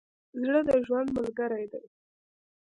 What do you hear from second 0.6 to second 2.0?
د ژوند ملګری دی.